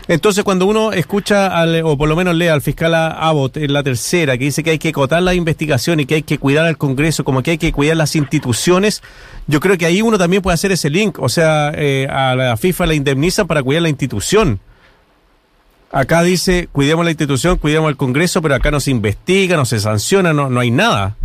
Entonces, 0.07 0.43
cuando 0.43 0.65
uno 0.65 0.91
escucha, 0.91 1.47
al, 1.47 1.83
o 1.83 1.97
por 1.97 2.09
lo 2.09 2.15
menos 2.15 2.35
lee 2.35 2.47
al 2.47 2.61
fiscal 2.61 2.93
Abbott 2.95 3.57
en 3.57 3.71
la 3.71 3.83
tercera, 3.83 4.37
que 4.37 4.45
dice 4.45 4.63
que 4.63 4.71
hay 4.71 4.79
que 4.79 4.89
acotar 4.89 5.21
la 5.21 5.33
investigación 5.33 5.99
y 5.99 6.05
que 6.05 6.15
hay 6.15 6.23
que 6.23 6.37
cuidar 6.37 6.65
al 6.65 6.77
Congreso, 6.77 7.23
como 7.23 7.43
que 7.43 7.51
hay 7.51 7.57
que 7.57 7.71
cuidar 7.71 7.97
las 7.97 8.15
instituciones, 8.15 9.03
yo 9.47 9.59
creo 9.59 9.77
que 9.77 9.85
ahí 9.85 10.01
uno 10.01 10.17
también 10.17 10.41
puede 10.41 10.55
hacer 10.55 10.71
ese 10.71 10.89
link. 10.89 11.19
O 11.19 11.29
sea, 11.29 11.71
eh, 11.75 12.07
a 12.09 12.35
la 12.35 12.57
FIFA 12.57 12.87
la 12.87 12.93
indemnizan 12.95 13.47
para 13.47 13.61
cuidar 13.63 13.83
la 13.83 13.89
institución. 13.89 14.59
Acá 15.91 16.23
dice, 16.23 16.69
cuidemos 16.71 17.03
la 17.05 17.11
institución, 17.11 17.57
cuidemos 17.57 17.89
el 17.89 17.97
Congreso, 17.97 18.41
pero 18.41 18.55
acá 18.55 18.71
no 18.71 18.79
se 18.79 18.91
investiga, 18.91 19.57
no 19.57 19.65
se 19.65 19.79
sanciona, 19.79 20.33
no, 20.33 20.49
no 20.49 20.59
hay 20.61 20.71
nada. 20.71 21.17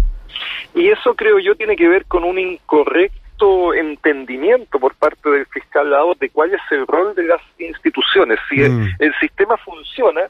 Y 0.74 0.88
eso 0.88 1.14
creo 1.14 1.38
yo 1.38 1.54
tiene 1.54 1.76
que 1.76 1.88
ver 1.88 2.04
con 2.06 2.24
un 2.24 2.38
incorrecto 2.38 3.25
entendimiento 3.74 4.78
por 4.78 4.94
parte 4.94 5.28
del 5.30 5.46
fiscal 5.46 5.90
lado 5.90 6.14
de 6.18 6.30
cuál 6.30 6.54
es 6.54 6.60
el 6.70 6.86
rol 6.86 7.14
de 7.14 7.24
las 7.24 7.40
instituciones. 7.58 8.38
Si 8.48 8.62
el, 8.62 8.72
mm. 8.72 8.88
el, 8.98 9.14
sistema 9.20 9.56
funciona 9.58 10.22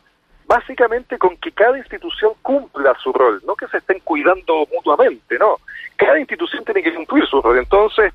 básicamente 0.47 1.19
con 1.19 1.37
que 1.37 1.53
cada 1.53 1.77
institución 1.79 2.33
cumpla 2.43 2.95
su 3.03 3.13
rol, 3.13 3.43
no 3.47 3.57
que 3.57 3.67
se 3.69 3.79
estén 3.79 4.01
cuidando 4.01 4.67
mutuamente, 4.73 5.39
no. 5.39 5.59
Cada 5.97 6.19
institución 6.19 6.65
tiene 6.65 6.83
que 6.83 6.95
cumplir 6.95 7.27
su 7.27 7.41
rol. 7.43 7.59
Entonces, 7.59 8.13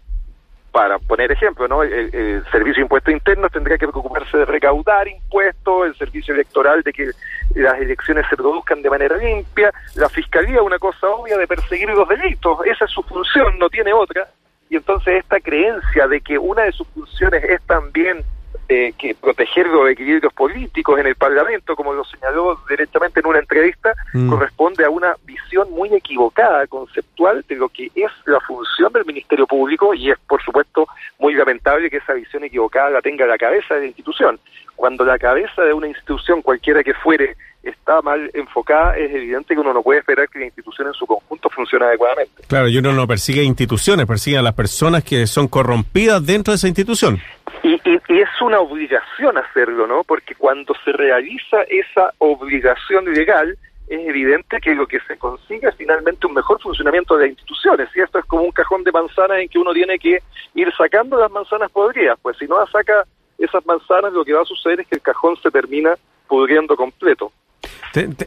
para 0.71 0.99
poner 0.99 1.31
ejemplo, 1.31 1.67
¿no? 1.67 1.83
El, 1.83 2.43
Servicio 2.51 2.75
de 2.75 2.81
Impuestos 2.81 3.13
Internos 3.13 3.51
tendría 3.51 3.77
que 3.77 3.87
preocuparse 3.87 4.37
de 4.37 4.45
recaudar 4.45 5.07
impuestos, 5.07 5.87
el 5.87 5.95
Servicio 5.95 6.33
Electoral 6.33 6.81
de 6.81 6.93
que 6.93 7.11
las 7.55 7.79
elecciones 7.79 8.25
se 8.29 8.37
produzcan 8.37 8.81
de 8.81 8.89
manera 8.89 9.17
limpia, 9.17 9.71
la 9.95 10.07
Fiscalía, 10.09 10.61
una 10.61 10.79
cosa 10.79 11.09
obvia, 11.09 11.37
de 11.37 11.47
perseguir 11.47 11.89
los 11.89 12.07
delitos. 12.07 12.59
Esa 12.65 12.85
es 12.85 12.91
su 12.91 13.03
función, 13.03 13.59
no 13.59 13.69
tiene 13.69 13.93
otra. 13.93 14.27
Y 14.71 14.77
entonces 14.77 15.15
esta 15.17 15.41
creencia 15.41 16.07
de 16.07 16.21
que 16.21 16.39
una 16.39 16.63
de 16.63 16.71
sus 16.71 16.87
funciones 16.87 17.43
es 17.43 17.61
también 17.63 18.23
eh, 18.69 18.93
que 18.97 19.13
proteger 19.15 19.67
los 19.67 19.89
equilibrios 19.89 20.31
políticos 20.31 20.97
en 20.97 21.07
el 21.07 21.15
Parlamento, 21.15 21.75
como 21.75 21.91
lo 21.91 22.05
señaló 22.05 22.57
directamente 22.69 23.19
en 23.19 23.27
una 23.27 23.39
entrevista, 23.39 23.93
mm. 24.13 24.29
corresponde 24.29 24.85
a 24.85 24.89
una 24.89 25.13
visión 25.25 25.69
muy 25.71 25.93
equivocada, 25.93 26.65
conceptual, 26.67 27.43
de 27.49 27.55
lo 27.57 27.67
que 27.67 27.91
es 27.93 28.11
la 28.25 28.39
función 28.39 28.93
del 28.93 29.03
Ministerio 29.03 29.45
Público 29.45 29.93
y 29.93 30.09
es, 30.09 30.17
por 30.19 30.41
supuesto, 30.41 30.87
muy 31.19 31.33
lamentable 31.33 31.89
que 31.89 31.97
esa 31.97 32.13
visión 32.13 32.45
equivocada 32.45 32.91
la 32.91 33.01
tenga 33.01 33.25
la 33.25 33.37
cabeza 33.37 33.75
de 33.75 33.81
la 33.81 33.87
institución. 33.87 34.39
Cuando 34.77 35.03
la 35.03 35.19
cabeza 35.19 35.63
de 35.63 35.73
una 35.73 35.89
institución, 35.89 36.41
cualquiera 36.41 36.81
que 36.81 36.93
fuere, 36.93 37.35
está 37.63 38.01
mal 38.01 38.29
enfocada, 38.33 38.97
es 38.97 39.13
evidente 39.13 39.53
que 39.53 39.59
uno 39.59 39.73
no 39.73 39.83
puede 39.83 39.99
esperar 39.99 40.27
que 40.29 40.39
la 40.39 40.45
institución 40.45 40.87
en 40.87 40.93
su 40.93 41.05
conjunto 41.05 41.49
funcione 41.49 41.85
adecuadamente. 41.85 42.43
Claro, 42.47 42.67
y 42.67 42.77
uno 42.77 42.91
no 42.93 43.07
persigue 43.07 43.43
instituciones, 43.43 44.05
persigue 44.05 44.37
a 44.37 44.41
las 44.41 44.53
personas 44.53 45.03
que 45.03 45.27
son 45.27 45.47
corrompidas 45.47 46.25
dentro 46.25 46.51
de 46.51 46.55
esa 46.55 46.67
institución. 46.67 47.19
Y, 47.63 47.73
y, 47.73 48.19
es 48.19 48.29
una 48.41 48.59
obligación 48.59 49.37
hacerlo, 49.37 49.85
¿no? 49.85 50.03
Porque 50.03 50.35
cuando 50.35 50.73
se 50.83 50.91
realiza 50.91 51.61
esa 51.69 52.11
obligación 52.17 53.05
legal, 53.13 53.57
es 53.87 54.07
evidente 54.07 54.59
que 54.61 54.73
lo 54.73 54.87
que 54.87 54.99
se 55.01 55.17
consigue 55.17 55.67
es 55.67 55.75
finalmente 55.75 56.25
un 56.25 56.33
mejor 56.33 56.61
funcionamiento 56.61 57.15
de 57.15 57.23
las 57.23 57.31
instituciones. 57.31 57.89
Y 57.93 57.99
esto 57.99 58.19
es 58.19 58.25
como 58.25 58.43
un 58.43 58.51
cajón 58.51 58.83
de 58.83 58.91
manzanas 58.91 59.39
en 59.39 59.49
que 59.49 59.59
uno 59.59 59.73
tiene 59.73 59.99
que 59.99 60.19
ir 60.55 60.73
sacando 60.77 61.19
las 61.19 61.29
manzanas 61.29 61.69
podridas. 61.71 62.17
Pues 62.21 62.37
si 62.37 62.45
no 62.45 62.55
saca 62.67 63.03
esas 63.37 63.65
manzanas, 63.65 64.13
lo 64.13 64.23
que 64.23 64.33
va 64.33 64.41
a 64.41 64.45
suceder 64.45 64.79
es 64.79 64.87
que 64.87 64.95
el 64.95 65.01
cajón 65.01 65.35
se 65.43 65.51
termina 65.51 65.95
pudriendo 66.27 66.75
completo. 66.77 67.33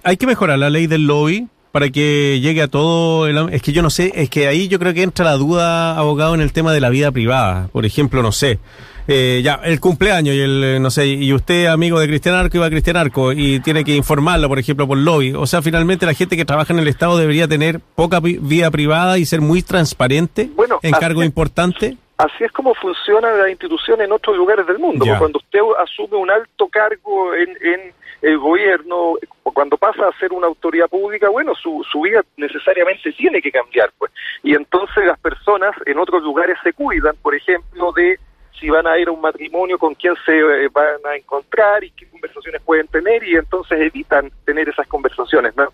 Hay 0.02 0.16
que 0.16 0.26
mejorar 0.26 0.58
la 0.58 0.70
ley 0.70 0.86
del 0.86 1.06
lobby 1.06 1.48
para 1.72 1.90
que 1.90 2.38
llegue 2.40 2.62
a 2.62 2.68
todo 2.68 3.26
el... 3.26 3.52
Es 3.52 3.60
que 3.60 3.72
yo 3.72 3.82
no 3.82 3.90
sé, 3.90 4.12
es 4.14 4.30
que 4.30 4.46
ahí 4.46 4.68
yo 4.68 4.78
creo 4.78 4.94
que 4.94 5.02
entra 5.02 5.24
la 5.24 5.32
duda, 5.32 5.98
abogado, 5.98 6.34
en 6.34 6.40
el 6.40 6.52
tema 6.52 6.72
de 6.72 6.80
la 6.80 6.88
vida 6.88 7.10
privada. 7.10 7.68
Por 7.72 7.84
ejemplo, 7.84 8.22
no 8.22 8.30
sé, 8.30 8.60
eh, 9.08 9.42
ya, 9.44 9.60
el 9.64 9.80
cumpleaños 9.80 10.34
y 10.34 10.40
el, 10.40 10.64
eh, 10.64 10.80
no 10.80 10.90
sé, 10.90 11.06
y 11.06 11.32
usted, 11.32 11.66
amigo 11.66 11.98
de 11.98 12.06
Cristian 12.06 12.36
Arco, 12.36 12.56
iba 12.56 12.66
a 12.66 12.70
Cristian 12.70 12.96
Arco 12.96 13.32
y 13.32 13.60
tiene 13.60 13.84
que 13.84 13.94
informarlo, 13.94 14.48
por 14.48 14.58
ejemplo, 14.58 14.86
por 14.86 14.98
lobby. 14.98 15.34
O 15.34 15.46
sea, 15.46 15.62
finalmente 15.62 16.06
la 16.06 16.14
gente 16.14 16.36
que 16.36 16.44
trabaja 16.44 16.72
en 16.72 16.78
el 16.78 16.88
Estado 16.88 17.18
debería 17.18 17.48
tener 17.48 17.80
poca 17.80 18.20
vida 18.20 18.70
privada 18.70 19.18
y 19.18 19.26
ser 19.26 19.40
muy 19.40 19.62
transparente 19.62 20.50
bueno, 20.54 20.78
en 20.80 20.92
cargo 20.92 21.22
importante. 21.22 21.96
Así 22.16 22.44
es 22.44 22.52
como 22.52 22.72
funciona 22.74 23.32
la 23.32 23.50
institución 23.50 24.00
en 24.00 24.12
otros 24.12 24.36
lugares 24.36 24.66
del 24.66 24.78
mundo. 24.78 25.04
Cuando 25.18 25.38
usted 25.38 25.58
asume 25.82 26.16
un 26.16 26.30
alto 26.30 26.68
cargo 26.68 27.34
en, 27.34 27.50
en 27.50 27.92
el 28.24 28.38
gobierno, 28.38 29.16
cuando 29.42 29.76
pasa 29.76 30.08
a 30.08 30.18
ser 30.18 30.32
una 30.32 30.46
autoridad 30.46 30.88
pública, 30.88 31.28
bueno, 31.28 31.54
su, 31.54 31.84
su 31.92 32.00
vida 32.00 32.22
necesariamente 32.38 33.12
tiene 33.12 33.42
que 33.42 33.52
cambiar, 33.52 33.92
pues. 33.98 34.10
Y 34.42 34.54
entonces 34.54 35.04
las 35.04 35.18
personas 35.18 35.76
en 35.84 35.98
otros 35.98 36.22
lugares 36.22 36.56
se 36.64 36.72
cuidan, 36.72 37.14
por 37.20 37.34
ejemplo, 37.34 37.92
de 37.92 38.18
si 38.58 38.70
van 38.70 38.86
a 38.86 38.96
ir 38.98 39.08
a 39.08 39.12
un 39.12 39.20
matrimonio, 39.20 39.78
con 39.78 39.94
quién 39.94 40.14
se 40.24 40.38
eh, 40.38 40.68
van 40.72 41.04
a 41.04 41.16
encontrar 41.16 41.84
y 41.84 41.90
qué 41.90 42.08
conversaciones 42.08 42.62
pueden 42.62 42.86
tener 42.88 43.22
y 43.24 43.36
entonces 43.36 43.78
evitan 43.78 44.30
tener 44.46 44.70
esas 44.70 44.86
conversaciones, 44.86 45.54
¿no? 45.54 45.68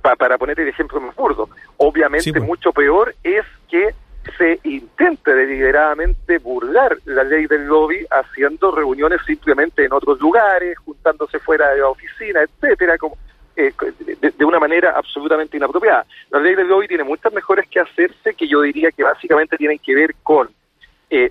para 0.00 0.38
poner 0.38 0.58
el 0.60 0.68
ejemplo 0.68 0.98
más 0.98 1.14
burdo. 1.14 1.50
Obviamente 1.76 2.32
pues. 2.32 2.42
mucho 2.42 2.72
peor 2.72 3.14
es 3.22 3.44
se 4.36 4.60
intente 4.64 5.34
deliberadamente 5.34 6.38
burlar 6.38 6.96
la 7.04 7.24
ley 7.24 7.46
del 7.46 7.66
lobby 7.66 8.06
haciendo 8.10 8.70
reuniones 8.70 9.20
simplemente 9.26 9.84
en 9.84 9.92
otros 9.92 10.20
lugares, 10.20 10.78
juntándose 10.78 11.38
fuera 11.38 11.70
de 11.70 11.80
la 11.80 11.88
oficina, 11.88 12.42
etcétera, 12.42 12.98
como 12.98 13.16
eh, 13.54 13.72
de, 14.20 14.44
una 14.44 14.58
manera 14.58 14.92
absolutamente 14.96 15.56
inapropiada. 15.56 16.06
La 16.30 16.40
ley 16.40 16.54
del 16.54 16.68
lobby 16.68 16.88
tiene 16.88 17.04
muchas 17.04 17.32
mejores 17.32 17.68
que 17.68 17.80
hacerse 17.80 18.34
que 18.34 18.48
yo 18.48 18.62
diría 18.62 18.90
que 18.90 19.02
básicamente 19.02 19.56
tienen 19.56 19.78
que 19.78 19.94
ver 19.94 20.14
con 20.22 20.48
eh, 21.10 21.30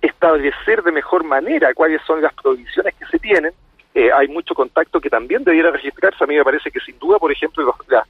establecer 0.00 0.82
de 0.82 0.92
mejor 0.92 1.24
manera 1.24 1.74
cuáles 1.74 2.00
son 2.06 2.22
las 2.22 2.32
provisiones 2.34 2.94
que 2.94 3.06
se 3.06 3.18
tienen. 3.18 3.52
Eh, 3.94 4.10
hay 4.12 4.28
mucho 4.28 4.54
contacto 4.54 5.00
que 5.00 5.10
también 5.10 5.44
debiera 5.44 5.70
registrarse. 5.70 6.24
A 6.24 6.26
mí 6.26 6.34
me 6.36 6.44
parece 6.44 6.70
que 6.70 6.80
sin 6.80 6.98
duda, 6.98 7.18
por 7.18 7.30
ejemplo, 7.30 7.64
las 7.88 8.04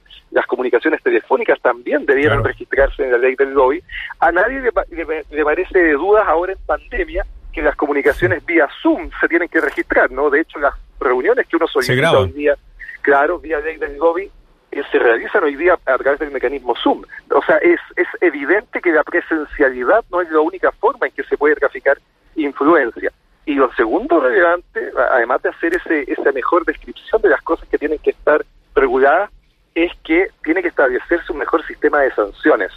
comunicaciones 0.47 1.01
telefónicas 1.01 1.59
también 1.61 2.05
debieran 2.05 2.43
registrarse 2.43 3.03
en 3.03 3.11
la 3.11 3.17
ley 3.17 3.35
del 3.35 3.53
lobby. 3.53 3.81
A 4.19 4.31
nadie 4.31 4.59
le, 4.61 5.43
parece 5.43 5.79
de 5.79 5.93
dudas 5.93 6.27
ahora 6.27 6.51
en 6.51 6.59
pandemia 6.65 7.25
que 7.53 7.61
las 7.61 7.75
comunicaciones 7.77 8.45
vía 8.45 8.67
Zoom 8.81 9.09
se 9.21 9.27
tienen 9.29 9.47
que 9.47 9.61
registrar, 9.61 10.11
¿no? 10.11 10.29
De 10.29 10.41
hecho, 10.41 10.59
las 10.59 10.73
reuniones 10.99 11.47
que 11.47 11.55
uno 11.55 11.67
solicita 11.67 12.19
hoy 12.19 12.31
día, 12.31 12.55
claro, 13.01 13.39
vía 13.39 13.59
ley 13.59 13.77
del 13.77 13.97
lobby, 13.97 14.29
que 14.69 14.83
se 14.91 14.99
realizan 14.99 15.41
hoy 15.45 15.55
día 15.55 15.79
a 15.85 15.97
través 15.97 16.19
del 16.19 16.31
mecanismo 16.31 16.75
Zoom. 16.75 17.03
O 17.31 17.41
sea, 17.43 17.55
es, 17.57 17.79
es 17.95 18.07
evidente 18.19 18.81
que 18.81 18.91
la 18.91 19.03
presencialidad 19.03 20.03
no 20.11 20.19
es 20.19 20.29
la 20.29 20.41
única 20.41 20.71
forma 20.73 21.07
en 21.07 21.13
que 21.13 21.23
se 21.23 21.37
puede 21.37 21.55
traficar 21.55 21.97
influencia. 22.35 23.09
Y 23.45 23.53
lo 23.53 23.71
segundo 23.75 24.19
relevante, 24.19 24.91
además 25.11 25.41
de 25.43 25.49
hacer 25.49 25.75
ese, 25.75 26.11
esa 26.11 26.31
mejor 26.33 26.65
descripción 26.65 27.21
de 27.21 27.29
las 27.29 27.41
cosas 27.43 27.69
que 27.69 27.77
tienen 27.77 27.99
que 27.99 28.09
estar 28.09 28.43
reguladas, 28.75 29.29
es 29.85 29.93
que 30.03 30.27
tiene 30.43 30.61
que 30.61 30.69
establecerse 30.69 31.31
un 31.31 31.39
mejor 31.39 31.65
sistema 31.65 32.01
de 32.01 32.11
sanciones. 32.11 32.71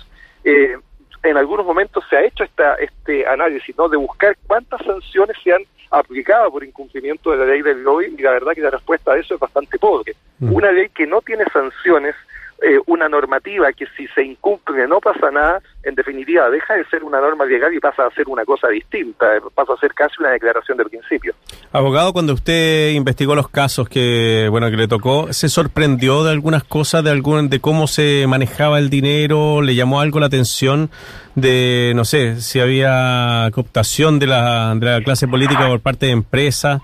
Eh, 0.45 0.77
en 1.23 1.37
algunos 1.37 1.67
momentos 1.67 2.05
se 2.09 2.17
ha 2.17 2.25
hecho 2.25 2.45
esta, 2.45 2.75
este 2.77 3.27
análisis, 3.27 3.77
¿no? 3.77 3.89
De 3.89 3.97
buscar 3.97 4.37
cuántas 4.47 4.85
sanciones 4.85 5.37
se 5.43 5.53
han 5.53 5.63
aplicado 5.91 6.51
por 6.51 6.65
incumplimiento 6.65 7.31
de 7.31 7.39
la 7.39 7.45
ley 7.47 7.63
del 7.63 7.83
lobby 7.83 8.15
y 8.17 8.23
la 8.23 8.33
verdad 8.33 8.53
que 8.53 8.61
la 8.61 8.71
respuesta 8.71 9.13
a 9.13 9.19
eso 9.19 9.35
es 9.35 9.41
bastante 9.41 9.79
pobre. 9.79 10.15
Mm. 10.39 10.53
Una 10.53 10.71
ley 10.71 10.89
que 10.91 11.07
no 11.07 11.21
tiene 11.23 11.45
sanciones 11.53 12.15
eh, 12.61 12.79
una 12.87 13.09
normativa 13.09 13.73
que 13.73 13.87
si 13.97 14.09
se 14.09 14.25
incumple 14.25 14.89
no 14.89 14.99
pasa 15.01 15.31
nada, 15.31 15.63
en 15.85 15.95
definitiva 15.95 16.51
deja 16.51 16.75
de 16.75 16.85
ser 16.87 17.05
una 17.05 17.21
norma 17.21 17.45
legal 17.45 17.73
y 17.73 17.79
pasa 17.79 18.05
a 18.07 18.11
ser 18.11 18.29
una 18.29 18.45
cosa 18.45 18.67
distinta, 18.69 19.37
eh, 19.37 19.41
pasa 19.55 19.75
a 19.75 19.77
ser 19.77 19.95
casi 19.95 20.15
una 20.19 20.31
declaración 20.31 20.77
de 20.77 20.85
principio. 20.85 21.35
Abogado, 21.73 22.13
cuando 22.13 22.33
usted 22.33 22.91
investigó 22.91 23.37
los 23.37 23.49
casos 23.49 23.89
que 23.89 24.49
bueno 24.51 24.71
que 24.71 24.77
le 24.77 24.89
tocó, 24.89 25.33
¿se 25.33 25.49
sorprendió 25.49 26.25
de 26.25 26.33
algunas 26.33 26.65
cosas, 26.65 27.05
de 27.05 27.11
algún, 27.11 27.49
de 27.49 27.61
cómo 27.61 27.87
se 27.87 28.27
manejaba 28.27 28.79
el 28.79 28.91
dinero? 28.91 29.63
¿Le 29.63 29.77
llamó 29.77 30.01
algo 30.01 30.19
la 30.19 30.27
atención 30.27 30.91
de, 31.37 31.93
no 31.95 32.05
sé, 32.05 32.41
si 32.41 32.59
había 32.59 33.49
cooptación 33.55 34.19
de 34.19 34.27
la, 34.27 34.75
de 34.75 34.87
la 34.87 35.01
clase 35.03 35.29
política 35.29 35.69
por 35.69 35.81
parte 35.81 36.07
de 36.07 36.13
empresas? 36.13 36.81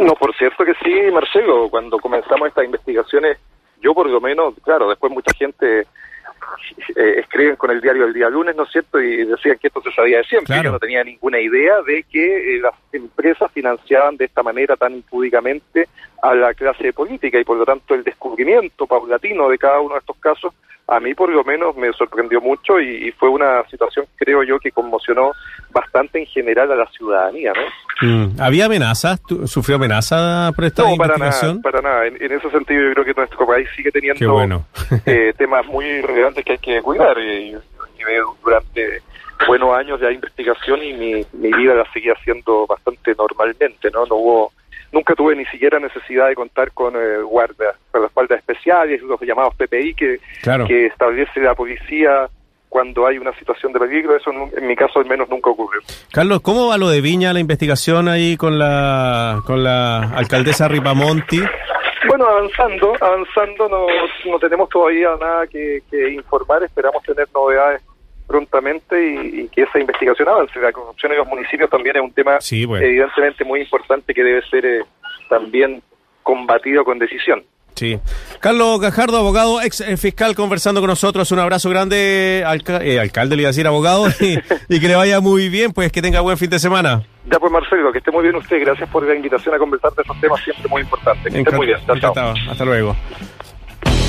No, 0.00 0.14
por 0.14 0.34
cierto 0.36 0.64
que 0.64 0.74
sí, 0.84 1.10
Marcelo. 1.12 1.68
Cuando 1.68 1.98
comenzamos 1.98 2.48
estas 2.48 2.64
investigaciones 2.64 3.38
yo 3.86 3.94
por 3.94 4.10
lo 4.10 4.20
menos, 4.20 4.54
claro, 4.64 4.88
después 4.88 5.12
mucha 5.12 5.32
gente 5.32 5.86
eh, 6.96 7.20
escriben 7.20 7.54
con 7.54 7.70
el 7.70 7.80
diario 7.80 8.02
del 8.02 8.14
día 8.14 8.28
lunes, 8.28 8.56
¿no 8.56 8.64
es 8.64 8.72
cierto? 8.72 9.00
Y 9.00 9.24
decían 9.24 9.58
que 9.58 9.68
esto 9.68 9.80
se 9.80 9.92
sabía 9.92 10.18
de 10.18 10.24
siempre. 10.24 10.56
Yo 10.60 10.72
no 10.72 10.80
tenía 10.80 11.04
ninguna 11.04 11.38
idea 11.38 11.80
de 11.82 12.02
que 12.02 12.56
eh, 12.56 12.60
las 12.60 12.74
empresas 12.92 13.48
financiaban 13.52 14.16
de 14.16 14.24
esta 14.24 14.42
manera 14.42 14.74
tan 14.74 14.92
impúdicamente 14.94 15.88
a 16.22 16.34
la 16.34 16.54
clase 16.54 16.92
política 16.92 17.38
y 17.38 17.44
por 17.44 17.56
lo 17.56 17.64
tanto 17.64 17.94
el 17.94 18.04
descubrimiento 18.04 18.86
paulatino 18.86 19.48
de 19.48 19.58
cada 19.58 19.80
uno 19.80 19.94
de 19.94 20.00
estos 20.00 20.16
casos 20.18 20.54
a 20.88 21.00
mí 21.00 21.14
por 21.14 21.28
lo 21.30 21.42
menos 21.44 21.76
me 21.76 21.92
sorprendió 21.92 22.40
mucho 22.40 22.80
y, 22.80 23.10
fue 23.12 23.28
una 23.28 23.64
situación 23.68 24.06
creo 24.16 24.42
yo 24.44 24.58
que 24.58 24.70
conmocionó 24.70 25.32
bastante 25.70 26.20
en 26.20 26.26
general 26.26 26.70
a 26.72 26.76
la 26.76 26.86
ciudadanía, 26.86 27.52
¿no? 27.52 28.08
Mm. 28.08 28.40
¿Había 28.40 28.66
amenazas? 28.66 29.20
¿Sufrió 29.46 29.76
amenaza 29.76 30.52
por 30.54 30.64
esta 30.64 30.82
no, 30.82 30.96
para 30.96 31.16
nada, 31.16 31.56
para 31.62 31.80
nada. 31.80 32.06
En, 32.06 32.16
ese 32.20 32.50
sentido 32.50 32.88
yo 32.88 32.92
creo 32.92 33.04
que 33.04 33.14
nuestro 33.14 33.46
país 33.46 33.68
sigue 33.74 33.90
teniendo 33.90 34.64
eh, 35.06 35.32
temas 35.36 35.66
muy 35.66 36.02
relevantes 36.02 36.44
que 36.44 36.52
hay 36.52 36.58
que 36.58 36.82
cuidar 36.82 37.18
y, 37.18 37.56
durante 38.44 39.02
buenos 39.48 39.76
años 39.76 40.00
de 40.00 40.12
investigación 40.12 40.82
y 40.82 40.92
mi, 40.92 41.26
mi 41.32 41.52
vida 41.52 41.74
la 41.74 41.84
seguía 41.92 42.12
haciendo 42.12 42.66
bastante 42.66 43.14
normalmente, 43.18 43.90
¿no? 43.90 44.06
No 44.06 44.16
hubo 44.16 44.52
nunca 44.92 45.14
tuve 45.14 45.36
ni 45.36 45.44
siquiera 45.46 45.78
necesidad 45.78 46.28
de 46.28 46.34
contar 46.34 46.72
con 46.72 46.94
eh, 46.96 47.22
guardas, 47.22 47.76
con 47.90 48.02
las 48.02 48.12
guardas 48.14 48.38
especiales, 48.38 49.02
los 49.02 49.20
llamados 49.20 49.54
PPI 49.54 49.94
que, 49.94 50.20
que 50.66 50.86
establece 50.86 51.40
la 51.40 51.54
policía 51.54 52.28
cuando 52.68 53.06
hay 53.06 53.16
una 53.16 53.32
situación 53.38 53.72
de 53.72 53.78
peligro, 53.78 54.16
eso 54.16 54.30
en 54.30 54.66
mi 54.66 54.76
caso 54.76 54.98
al 54.98 55.06
menos 55.06 55.28
nunca 55.28 55.50
ocurrió. 55.50 55.80
Carlos, 56.12 56.40
¿cómo 56.42 56.68
va 56.68 56.76
lo 56.76 56.88
de 56.88 57.00
Viña, 57.00 57.32
la 57.32 57.40
investigación 57.40 58.08
ahí 58.08 58.36
con 58.36 58.58
la, 58.58 59.40
con 59.46 59.62
la 59.62 60.10
alcaldesa 60.10 60.68
Ripamonti? 60.68 61.40
Bueno, 62.08 62.26
avanzando, 62.26 62.92
avanzando, 63.00 63.68
no, 63.68 63.86
no 64.30 64.38
tenemos 64.38 64.68
todavía 64.68 65.08
nada 65.18 65.46
que 65.46 65.82
informar, 66.12 66.62
esperamos 66.64 67.02
tener 67.02 67.26
novedades 67.34 67.82
prontamente 68.36 68.94
y, 69.02 69.48
que 69.48 69.62
esa 69.62 69.78
investigación 69.78 70.28
avance. 70.28 70.58
La 70.60 70.72
corrupción 70.72 71.12
en 71.12 71.18
los 71.18 71.26
municipios 71.26 71.70
también 71.70 71.96
es 71.96 72.02
un 72.02 72.12
tema 72.12 72.38
evidentemente 72.50 73.44
muy 73.44 73.60
importante 73.62 74.12
que 74.12 74.22
debe 74.22 74.42
ser 74.48 74.66
eh, 74.66 74.80
también 75.28 75.82
combatido 76.22 76.84
con 76.84 76.98
decisión. 76.98 77.42
Sí. 77.74 77.98
Carlos 78.40 78.80
Gajardo, 78.80 79.18
abogado, 79.18 79.60
ex 79.60 79.82
eh, 79.82 79.96
fiscal, 79.98 80.34
conversando 80.34 80.80
con 80.80 80.88
nosotros. 80.88 81.30
Un 81.30 81.38
abrazo 81.38 81.68
grande, 81.68 82.42
alca 82.46 82.82
eh, 82.82 82.98
alcalde, 82.98 83.36
le 83.36 83.42
iba 83.42 83.48
a 83.48 83.52
decir 83.52 83.66
abogado, 83.66 84.06
y, 84.20 84.38
y, 84.68 84.80
que 84.80 84.88
le 84.88 84.96
vaya 84.96 85.20
muy 85.20 85.48
bien, 85.48 85.72
pues 85.72 85.92
que 85.92 86.00
tenga 86.00 86.20
buen 86.20 86.38
fin 86.38 86.50
de 86.50 86.58
semana. 86.58 87.02
Ya 87.30 87.38
pues 87.38 87.52
Marcelo, 87.52 87.92
que 87.92 87.98
esté 87.98 88.10
muy 88.10 88.22
bien 88.22 88.36
usted. 88.36 88.60
Gracias 88.60 88.88
por 88.88 89.06
la 89.06 89.14
invitación 89.14 89.54
a 89.54 89.58
conversar 89.58 89.92
de 89.92 90.02
esos 90.02 90.20
temas 90.20 90.42
siempre 90.42 90.68
muy 90.68 90.82
importantes. 90.82 91.32
Que 91.32 91.40
esté 91.40 91.56
muy 91.56 91.66
bien. 91.66 91.78
Chao. 92.00 92.34
Hasta 92.50 92.64
luego. 92.64 92.96